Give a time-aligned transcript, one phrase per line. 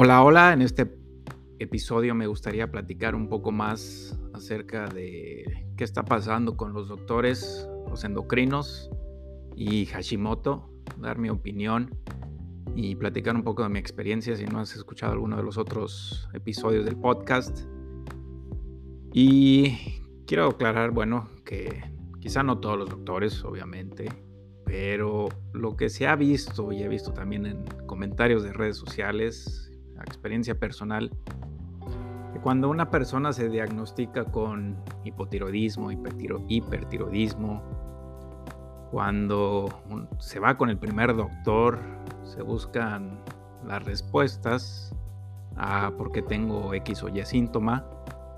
[0.00, 0.96] Hola, hola, en este
[1.58, 7.68] episodio me gustaría platicar un poco más acerca de qué está pasando con los doctores,
[7.90, 8.92] los endocrinos
[9.56, 11.98] y Hashimoto, dar mi opinión
[12.76, 16.28] y platicar un poco de mi experiencia si no has escuchado alguno de los otros
[16.32, 17.66] episodios del podcast.
[19.12, 21.82] Y quiero aclarar, bueno, que
[22.20, 24.06] quizá no todos los doctores, obviamente,
[24.64, 29.67] pero lo que se ha visto y he visto también en comentarios de redes sociales
[30.04, 31.10] experiencia personal,
[32.42, 37.62] cuando una persona se diagnostica con hipotiroidismo, hipertiroidismo,
[38.90, 39.68] cuando
[40.18, 41.78] se va con el primer doctor,
[42.22, 43.18] se buscan
[43.66, 44.94] las respuestas
[45.56, 47.84] a por qué tengo X o Y síntoma.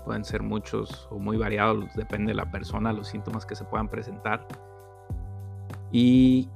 [0.05, 3.87] Pueden ser muchos o muy variados, depende de la persona, los síntomas que se puedan
[3.87, 4.47] presentar.
[5.91, 6.49] Y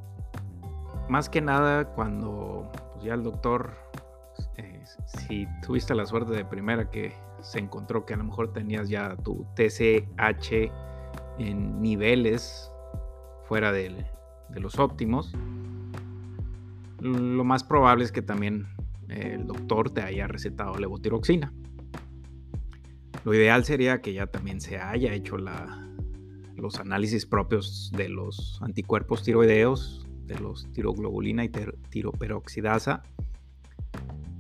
[1.07, 3.84] más que nada cuando pues, ya el doctor
[5.05, 9.15] si tuviste la suerte de primera que se encontró que a lo mejor tenías ya
[9.17, 10.71] tu TCH
[11.37, 12.71] en niveles
[13.45, 14.05] fuera de,
[14.55, 15.33] los óptimos,
[16.99, 18.67] lo más probable es que también
[19.09, 21.53] el doctor te haya recetado levotiroxina.
[23.23, 25.37] Lo ideal sería que ya también se haya hecho
[26.55, 31.49] los análisis propios de los anticuerpos tiroideos, de los tiroglobulina y
[31.89, 33.03] tiroperoxidasa,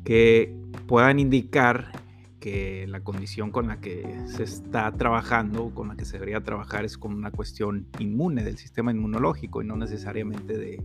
[0.05, 0.55] que
[0.87, 1.91] puedan indicar
[2.39, 6.85] que la condición con la que se está trabajando, con la que se debería trabajar,
[6.85, 10.83] es con una cuestión inmune del sistema inmunológico y no necesariamente de,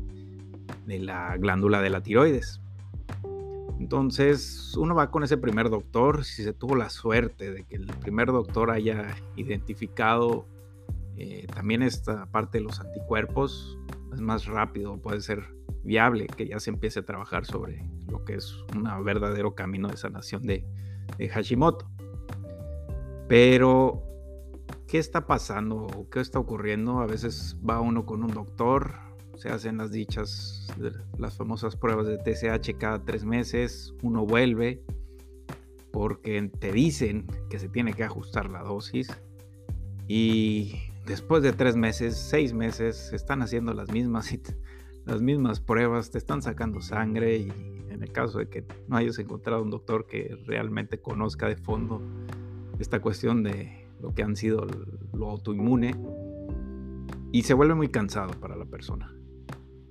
[0.87, 2.63] la glándula de la tiroides.
[3.79, 7.87] Entonces, uno va con ese primer doctor, si se tuvo la suerte de que el
[7.87, 10.47] primer doctor haya identificado
[11.17, 13.79] eh, también esta parte de los anticuerpos,
[14.15, 15.45] es más rápido, puede ser
[15.85, 19.97] viable que ya se empiece a trabajar sobre lo que es un verdadero camino de
[19.97, 20.65] sanación de,
[21.31, 21.91] Hashimoto.
[23.29, 24.03] Pero,
[24.87, 27.01] ¿qué está pasando qué está ocurriendo?
[27.01, 28.95] A veces va uno con un doctor,
[29.37, 30.69] se hacen las dichas,
[31.19, 34.83] las famosas pruebas de TSH cada tres meses, uno vuelve
[35.93, 39.09] porque te dicen que se tiene que ajustar la dosis
[40.07, 40.75] y
[41.07, 44.37] después de tres meses, seis meses, se están haciendo las mismas
[45.07, 47.53] las mismas pruebas, te están sacando sangre y
[48.01, 52.01] en el caso de que no hayas encontrado un doctor que realmente conozca de fondo
[52.79, 54.67] esta cuestión de lo que han sido
[55.13, 55.95] lo autoinmune,
[57.31, 59.15] y se vuelve muy cansado para la persona.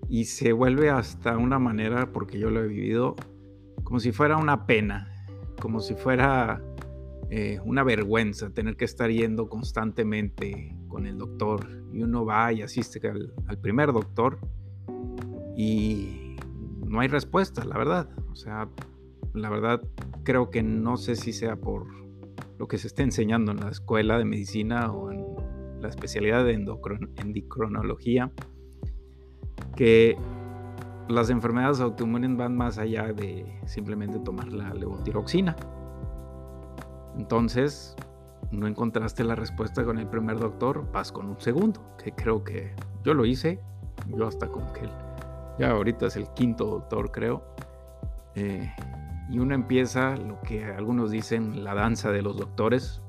[0.10, 3.16] Y se vuelve hasta una manera, porque yo lo he vivido,
[3.84, 5.28] como si fuera una pena,
[5.62, 6.64] como si fuera
[7.30, 11.68] eh, una vergüenza tener que estar yendo constantemente con el doctor.
[11.94, 14.40] Y uno va y asiste al primer doctor
[15.56, 16.19] y
[16.90, 18.10] no hay respuesta, la verdad.
[18.32, 18.68] O sea,
[19.34, 19.82] la verdad
[20.24, 21.86] creo que no sé si sea por
[22.58, 25.24] lo que se está enseñando en la escuela de medicina o en
[25.82, 28.32] la especialidad de endocrinología,
[29.76, 30.18] que
[31.08, 35.56] las enfermedades autoinmunes van más allá de simplemente tomar la levotiroxina.
[37.18, 37.96] Entonces,
[38.52, 42.74] no encontraste la respuesta con el primer doctor, vas con un segundo, que creo que
[43.04, 43.60] yo lo hice,
[44.08, 44.82] yo hasta como que
[45.60, 47.44] ya ahorita es el quinto doctor, creo.
[48.36, 48.74] Eh,
[49.30, 53.02] y uno empieza lo que algunos dicen la danza de los doctores,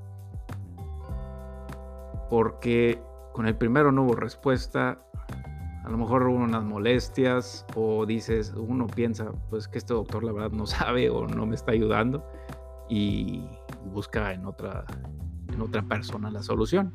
[2.28, 3.00] porque
[3.32, 4.98] con el primero no hubo respuesta,
[5.84, 10.32] a lo mejor hubo unas molestias o dices, uno piensa, pues que este doctor la
[10.32, 12.26] verdad no sabe o no me está ayudando
[12.88, 13.48] y
[13.92, 14.84] busca en otra,
[15.52, 16.92] en otra persona la solución,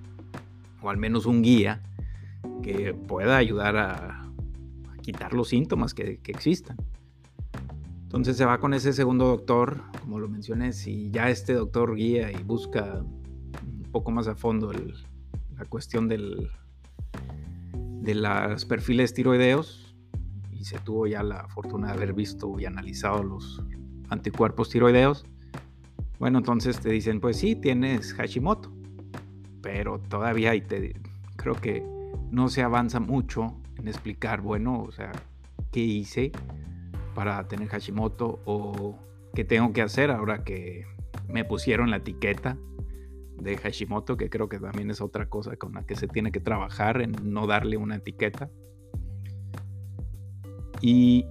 [0.81, 1.81] o al menos un guía
[2.61, 4.24] que pueda ayudar a,
[5.05, 6.77] quitar los síntomas que, existan.
[8.01, 12.31] Entonces se va con ese segundo doctor, como lo mencioné, si ya este doctor guía
[12.31, 16.49] y busca un poco más a fondo la cuestión del,
[18.01, 19.95] de los perfiles tiroideos,
[20.51, 23.61] y se tuvo ya la fortuna de haber visto y analizado los
[24.09, 25.23] anticuerpos tiroideos,
[26.17, 28.73] bueno, entonces te dicen, pues sí, tienes Hashimoto,
[29.61, 30.99] pero todavía te,
[31.35, 31.85] creo que
[32.31, 35.11] no se avanza mucho en explicar, bueno, o sea,
[35.71, 36.31] qué hice
[37.13, 38.97] para tener Hashimoto o
[39.33, 40.85] qué tengo que hacer ahora que
[41.27, 42.57] me pusieron la etiqueta
[43.37, 46.39] de Hashimoto, que creo que también es otra cosa con la que se tiene que
[46.39, 48.49] trabajar en no darle una etiqueta.
[50.81, 51.25] Y,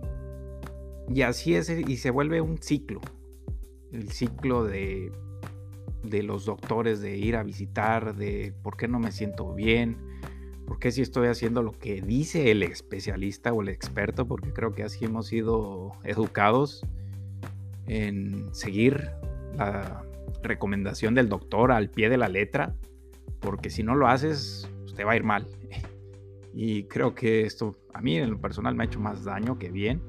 [1.08, 3.00] y así es, y se vuelve un ciclo,
[3.92, 5.12] el ciclo de,
[6.02, 9.96] de los doctores, de ir a visitar, de por qué no me siento bien,
[10.66, 14.26] ¿Por qué si estoy haciendo lo que dice el especialista o el experto?
[14.26, 16.84] Porque creo que así hemos sido educados.
[17.86, 19.10] en seguir
[19.58, 20.02] la
[20.42, 22.74] recomendación del doctor al pie de la letra,
[23.40, 25.46] porque si no lo haces, pues, te va a ir mal.
[26.56, 29.72] Y creo que esto a mí en lo personal me ha hecho más daño que
[29.72, 30.00] bien.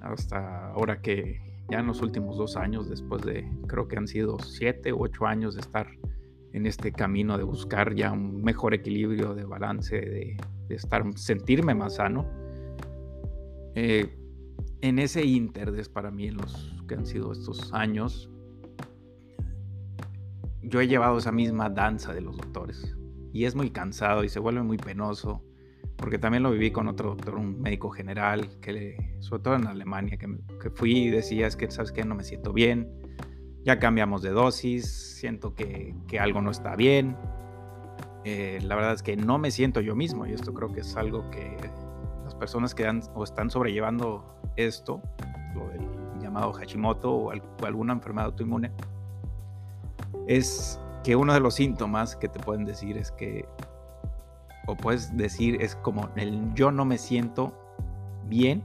[0.00, 4.38] Hasta ahora que ya en los últimos dos años, después de creo que han sido
[4.38, 5.88] siete u ocho años de estar
[6.52, 10.36] en este camino de buscar ya un mejor equilibrio de balance, de,
[10.68, 12.26] estar, sentirme más sano.
[13.74, 14.16] Eh,
[14.80, 18.30] en ese inter, para mí, en los que han sido estos años,
[20.62, 22.96] yo he llevado esa misma danza de los doctores
[23.32, 25.42] y es muy cansado y se vuelve muy penoso
[25.96, 30.16] porque también lo viví con otro doctor, un médico general, que sobre todo en Alemania,
[30.16, 30.26] que,
[30.60, 32.04] que fui y decía, es que, ¿sabes qué?
[32.04, 32.88] No me siento bien,
[33.64, 37.16] ya cambiamos de dosis, siento que, que algo no está bien.
[38.24, 40.96] Eh, la verdad es que no me siento yo mismo y esto creo que es
[40.96, 41.56] algo que
[42.24, 44.24] las personas que han, o están sobrellevando
[44.56, 45.00] esto,
[45.54, 45.88] lo del
[46.20, 48.72] llamado Hashimoto o, o alguna enfermedad autoinmune,
[50.26, 53.46] es que uno de los síntomas que te pueden decir es que,
[54.66, 57.54] o puedes decir, es como el yo no me siento
[58.26, 58.62] bien,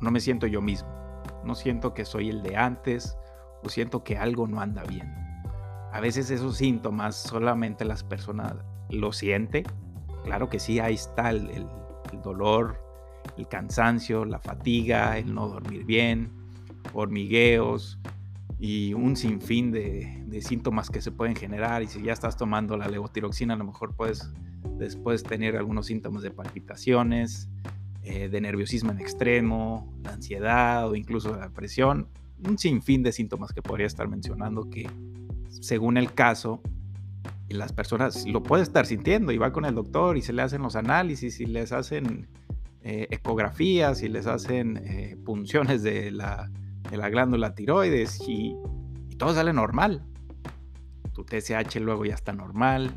[0.00, 0.88] no me siento yo mismo,
[1.44, 3.16] no siento que soy el de antes,
[3.62, 5.14] o siento que algo no anda bien.
[5.92, 8.54] A veces esos síntomas solamente las personas
[8.90, 9.64] lo sienten.
[10.24, 11.66] Claro que sí, ahí está el,
[12.22, 12.78] dolor,
[13.36, 16.30] el cansancio, la fatiga, el no dormir bien,
[16.92, 17.98] hormigueos,
[18.58, 21.82] y un sinfín de, síntomas que se pueden generar.
[21.82, 24.30] Y si ya estás tomando la levotiroxina, a lo mejor puedes
[24.78, 27.48] después tener algunos síntomas de palpitaciones,
[28.02, 32.08] eh, de nerviosismo en extremo, la ansiedad o incluso la depresión.
[32.44, 34.88] Un sinfín de síntomas que podría estar mencionando que
[35.48, 36.60] según el caso,
[37.48, 40.62] las personas lo pueden estar sintiendo y va con el doctor y se le hacen
[40.62, 42.28] los análisis y les hacen
[42.82, 46.50] eh, ecografías y les hacen eh, punciones de la
[46.90, 48.56] de la glándula tiroides y,
[49.18, 50.04] todo sale normal.
[51.14, 52.92] Tu TSH luego ya está normal,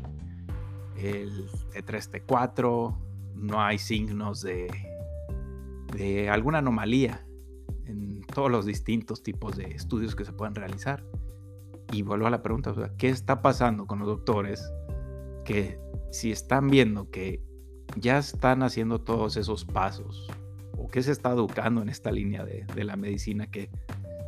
[0.98, 2.96] el T3, T4,
[3.36, 4.68] no hay signos de,
[5.96, 7.24] de alguna anomalía
[8.30, 11.04] todos los distintos tipos de estudios que se pueden realizar.
[11.92, 14.72] Y vuelvo a la pregunta, ¿qué está pasando con los doctores
[15.44, 15.80] que
[16.10, 17.42] si están viendo que
[17.96, 20.28] ya están haciendo todos esos pasos
[20.76, 23.70] o qué se está educando en esta línea de, la medicina, que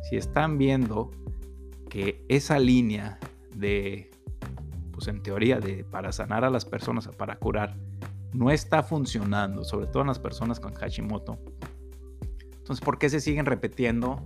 [0.09, 1.11] si están viendo
[1.89, 3.19] que esa línea
[3.55, 4.11] de,
[4.91, 7.75] pues en teoría, de para sanar a las personas, para curar,
[8.33, 11.39] no está funcionando, sobre todo en las personas con Hashimoto.
[12.63, 14.25] Entonces, ¿por qué se siguen repitiendo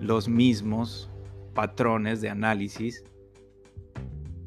[0.00, 1.10] los mismos
[1.52, 3.04] patrones de análisis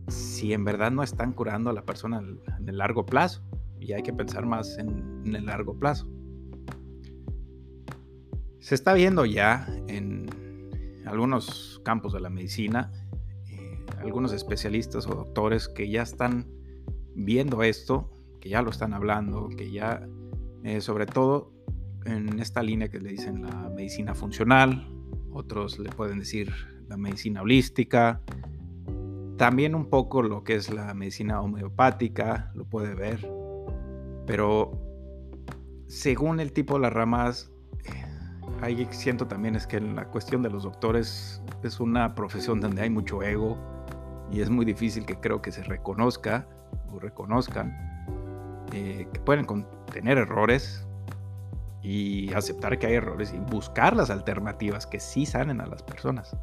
[0.08, 2.24] si en verdad no están curando a la persona
[2.58, 3.44] en el largo plazo?
[3.80, 6.10] Y hay que pensar más en el largo plazo.
[8.58, 10.26] Se está viendo ya en
[11.06, 12.92] algunos campos de la medicina,
[13.48, 16.48] eh, algunos especialistas o doctores que ya están
[17.14, 18.10] viendo esto,
[18.42, 20.08] que ya lo están hablando, que ya,
[20.64, 21.59] eh, sobre todo
[22.10, 24.92] en esta línea que le dicen la medicina funcional,
[25.32, 26.52] otros le pueden decir
[26.88, 28.22] la medicina holística,
[29.38, 33.32] también un poco lo que es la medicina homeopática, lo puede ver,
[34.28, 34.72] pero
[35.88, 37.52] según el tipo de las ramas,
[38.62, 42.82] ahí siento también es que en la cuestión de los doctores es una profesión donde
[42.82, 43.58] hay mucho ego
[44.32, 46.48] y es muy difícil que creo que se reconozca
[46.92, 47.74] o reconozcan
[48.74, 49.46] eh, que pueden
[49.92, 50.86] tener errores
[51.82, 56.36] y aceptar que hay errores y buscar las alternativas que sí sanen a las personas.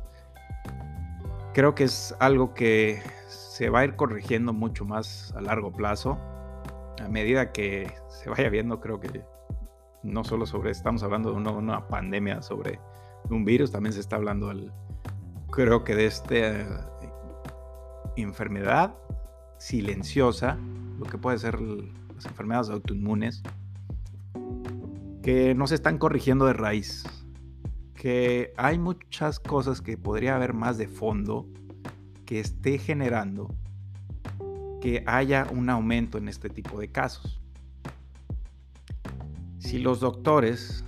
[1.52, 6.18] Creo que es algo que se va a ir corrigiendo mucho más a largo plazo.
[7.02, 9.24] A medida que se vaya viendo, creo que
[10.02, 12.78] no solo sobre, estamos hablando de una, pandemia, sobre
[13.30, 14.52] un virus, también se está hablando,
[15.50, 16.34] creo que de esta
[18.16, 18.94] enfermedad
[19.58, 20.58] silenciosa,
[20.98, 23.42] lo que puede ser las enfermedades autoinmunes,
[25.26, 27.02] que no se están corrigiendo de raíz,
[27.96, 31.48] que hay muchas cosas que podría haber más de fondo
[32.24, 33.52] que esté generando
[34.80, 37.40] que haya un aumento en este tipo de casos.
[39.58, 40.84] Si los doctores,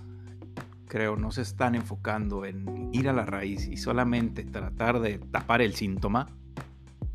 [0.86, 5.62] creo, no se están enfocando en ir a la raíz y solamente tratar de tapar
[5.62, 6.28] el síntoma,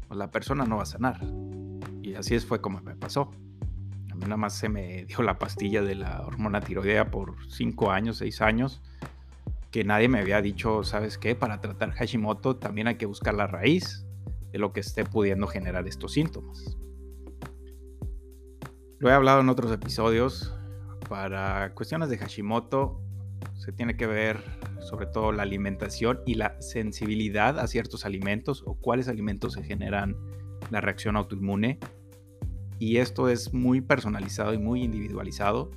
[0.10, 1.22] pues la persona no va a sanar.
[2.02, 3.32] Y así fue como me pasó.
[4.14, 7.90] A mí nada más se me dio la pastilla de la hormona tiroidea por 5
[7.90, 8.84] años, 6 años,
[9.72, 11.34] que nadie me había dicho, ¿sabes qué?
[11.34, 14.06] Para tratar Hashimoto también hay que buscar la raíz
[14.52, 16.78] de lo que esté pudiendo generar estos síntomas.
[19.00, 20.56] Lo he hablado en otros episodios,
[21.10, 23.02] para cuestiones de Hashimoto,
[23.56, 24.44] se tiene que ver
[24.80, 30.16] sobre todo la alimentación y la sensibilidad a ciertos alimentos o cuáles alimentos se generan
[30.70, 31.80] la reacción autoinmune.
[32.84, 35.72] Y esto es muy personalizado y muy individualizado,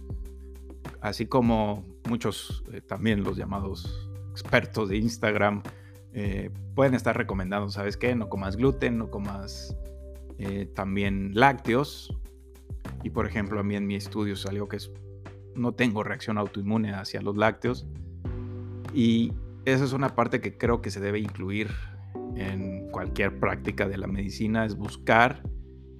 [1.01, 5.63] así como muchos eh, también los llamados expertos de Instagram
[6.13, 8.17] eh, pueden estar recomendando, ¿sabes qué?
[8.17, 9.77] No comas gluten, no comas
[10.39, 12.13] eh, también lácteos.
[13.05, 14.79] Y por ejemplo, a mí en mi estudio salió que
[15.55, 17.87] no tengo reacción autoinmune hacia los lácteos.
[18.93, 19.33] Y
[19.65, 21.71] esa es una parte que creo que se debe incluir
[22.35, 25.45] en cualquier práctica de la medicina, es buscar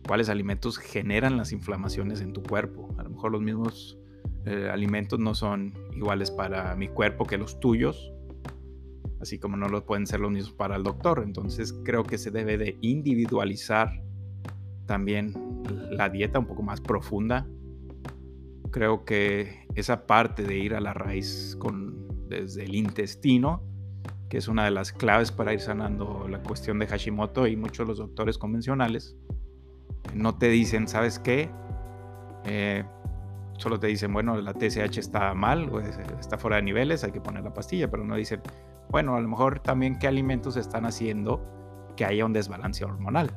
[0.07, 2.95] cuáles alimentos generan las inflamaciones en tu cuerpo.
[2.99, 3.99] A lo mejor los mismos
[4.45, 8.13] eh, alimentos no son iguales para mi cuerpo que los tuyos,
[9.21, 11.23] así como no lo pueden ser los mismos para el doctor.
[11.25, 13.91] Entonces creo que se debe de individualizar
[14.87, 15.35] también
[15.91, 17.47] la dieta un poco más profunda.
[18.71, 23.63] Creo que esa parte de ir a la raíz con, desde el intestino,
[24.29, 27.79] que es una de las claves para ir sanando la cuestión de Hashimoto y muchos
[27.79, 29.17] de los doctores convencionales,
[30.17, 31.51] no te dicen, ¿sabes qué?
[32.45, 32.85] Eh,
[33.59, 35.71] solo te dicen, bueno, la TSH está mal,
[36.19, 38.41] está fuera de niveles, hay que poner la pastilla, pero no dicen,
[38.91, 41.43] bueno, a lo mejor también qué alimentos están haciendo
[41.97, 43.31] que haya un desbalance hormonal.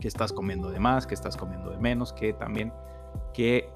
[0.00, 2.72] Que estás comiendo de más, que estás comiendo de menos, que también
[3.32, 3.70] qué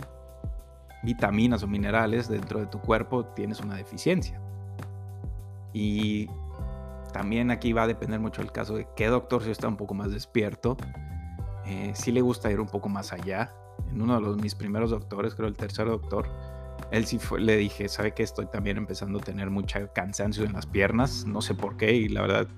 [1.02, 4.40] vitaminas o minerales dentro de tu cuerpo tienes una deficiencia.
[5.72, 6.28] Y
[7.12, 9.94] también aquí va a depender mucho el caso de qué doctor si está un poco
[9.94, 10.76] más despierto,
[11.70, 13.54] eh, si le gusta ir un poco más allá.
[13.92, 16.28] En uno de los, mis primeros doctores, creo el tercer doctor,
[16.90, 20.66] él sí le dije, sabe que estoy también empezando a tener mucha cansancio en las
[20.66, 22.48] piernas, no sé por qué, y la verdad,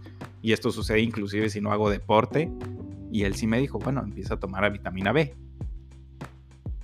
[0.40, 2.50] y esto sucede inclusive si no hago deporte,
[3.11, 5.35] y él sí me dijo, bueno, empieza a tomar la vitamina B.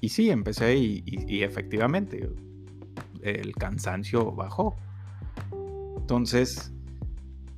[0.01, 2.31] Y sí, empecé y, efectivamente
[3.23, 4.77] el cansancio bajó.
[5.97, 6.73] Entonces,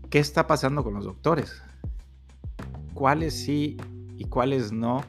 [0.08, 1.60] ¿qué está pasando con los doctores?
[2.94, 3.76] ¿Cuáles sí
[4.20, 5.02] y cuáles no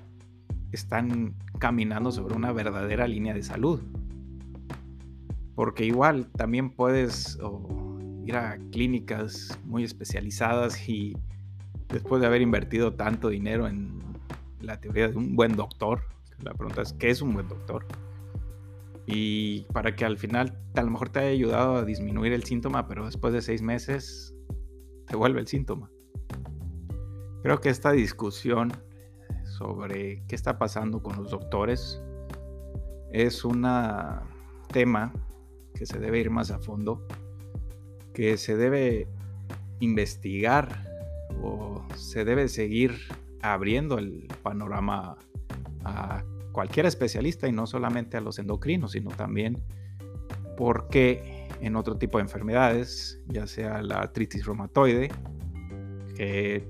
[0.71, 3.81] están caminando sobre una verdadera línea de salud?
[5.53, 7.37] Porque igual también puedes
[8.23, 11.17] ir a clínicas muy especializadas y
[11.89, 13.99] después de haber invertido tanto dinero en
[14.61, 16.03] la teoría de un buen doctor,
[16.41, 17.85] la pregunta es, ¿qué es un buen doctor?
[19.07, 22.87] Y para que al final a lo mejor te haya ayudado a disminuir el síntoma,
[22.87, 24.33] pero después de seis meses
[25.05, 25.91] te vuelve el síntoma.
[27.43, 28.71] Creo que esta discusión
[29.43, 32.01] sobre qué está pasando con los doctores.
[33.11, 33.67] Es un
[34.71, 35.13] tema
[35.73, 37.05] que se debe ir más a fondo,
[38.13, 39.07] que se debe
[39.79, 40.87] investigar
[41.41, 42.99] o se debe seguir
[43.41, 45.17] abriendo el panorama
[45.83, 49.61] a cualquier especialista y no solamente a los endocrinos, sino también
[50.57, 55.09] porque en otro tipo de enfermedades, ya sea la artritis reumatoide,
[56.15, 56.67] que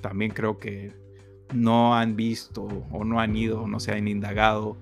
[0.00, 0.92] también creo que
[1.52, 4.76] no han visto o no han ido no se han indagado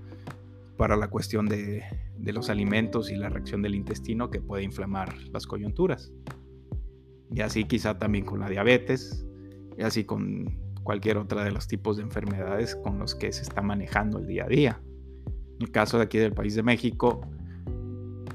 [0.76, 1.82] para la cuestión de,
[2.18, 6.12] de los alimentos y la reacción del intestino que puede inflamar las coyunturas.
[7.30, 9.26] Y así quizá también con la diabetes,
[9.76, 13.62] y así con cualquier otra de los tipos de enfermedades con los que se está
[13.62, 14.80] manejando el día a día.
[15.26, 17.20] En el caso de aquí del país de México,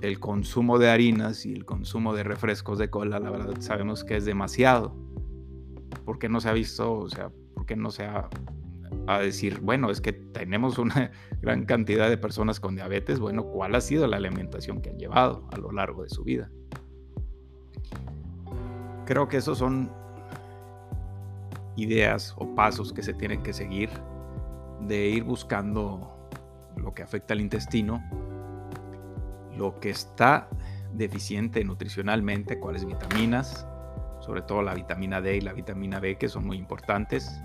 [0.02, 4.18] el consumo de harinas y el consumo de refrescos de cola, la verdad sabemos que
[4.18, 4.96] es demasiado.
[6.06, 7.32] porque no se ha visto, o sea,
[7.64, 8.28] porque no se ha
[9.08, 13.74] a decir, bueno, es que tenemos una gran cantidad de personas con diabetes, bueno, ¿cuál
[13.76, 16.52] ha sido la alimentación que han llevado a lo largo de su vida?
[19.06, 19.90] Creo que esos son
[21.78, 23.90] ideas o pasos que se tienen que seguir
[24.82, 26.30] de ir buscando
[26.76, 28.04] lo que afecta al intestino,
[29.56, 30.50] lo que está
[30.92, 33.66] deficiente nutricionalmente, cuáles vitaminas,
[34.20, 37.42] sobre todo la vitamina D y la vitamina B que son muy importantes,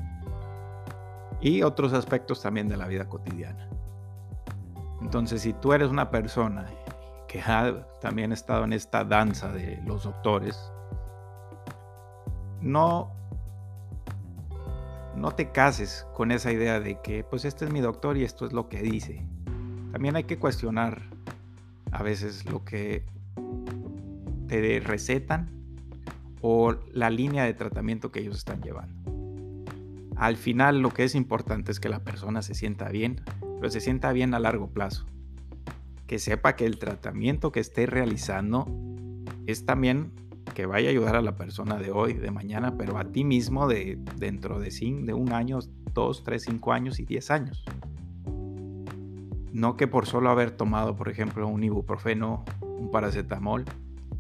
[1.41, 3.69] y otros aspectos también de la vida cotidiana.
[5.01, 6.67] Entonces, si tú eres una persona
[7.27, 10.73] que ha también estado en esta danza de los doctores,
[12.61, 13.13] no
[15.19, 18.47] no te cases con esa idea de que pues este es mi doctor y esto
[18.47, 19.27] es lo que dice.
[19.93, 21.03] También hay que cuestionar
[21.91, 23.05] a veces lo que
[24.47, 25.51] te recetan
[26.41, 28.98] o la línea de tratamiento que ellos están llevando.
[30.19, 33.81] Al final lo que es importante es que la persona se sienta bien, pero se
[33.81, 35.07] sienta bien a largo plazo.
[36.09, 38.67] Que sepa que el tratamiento que esté realizando
[39.47, 40.11] es también
[40.55, 43.69] que vaya a ayudar a la persona de hoy, de mañana, pero a ti mismo
[43.69, 45.61] de dentro de, de un año,
[45.95, 47.65] dos, tres, cinco años y diez años.
[49.53, 53.65] No que por solo haber tomado, por ejemplo, un ibuprofeno un paracetamol,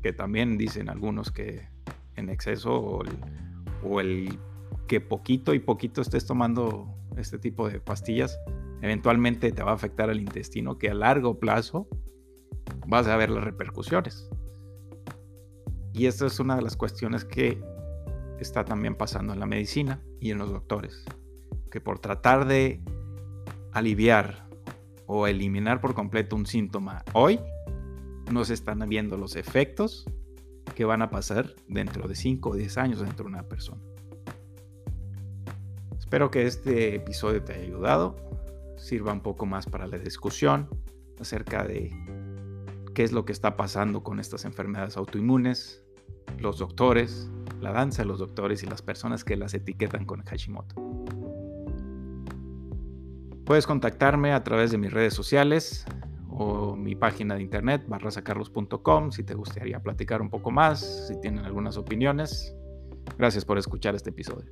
[0.02, 1.66] que también dicen algunos que
[2.14, 3.10] en exceso o el,
[3.82, 4.38] o el
[4.88, 8.40] que poquito y poquito estés tomando este tipo de pastillas,
[8.82, 11.86] eventualmente te va a afectar al intestino, que a largo plazo
[12.86, 14.28] vas a ver las repercusiones.
[15.92, 17.62] Y esta es una de las cuestiones que
[18.40, 21.04] está también pasando en la medicina y en los doctores,
[21.70, 22.80] que por tratar de
[23.72, 24.48] aliviar
[25.06, 27.40] o eliminar por completo un síntoma hoy,
[28.32, 30.06] no se están viendo los efectos
[30.74, 33.82] que van a pasar dentro de 5 o 10 años dentro de una persona.
[36.08, 38.16] Espero que este episodio te haya ayudado,
[38.78, 40.66] sirva un poco más para la discusión
[41.20, 41.92] acerca de
[42.94, 45.84] qué es lo que está pasando con estas enfermedades autoinmunes,
[46.38, 50.76] los doctores, la danza de los doctores y las personas que las etiquetan con Hashimoto.
[53.44, 55.84] Puedes contactarme a través de mis redes sociales
[56.30, 61.44] o mi página de internet barrasacarlos.com si te gustaría platicar un poco más, si tienen
[61.44, 62.56] algunas opiniones.
[63.18, 64.50] Gracias por escuchar este episodio.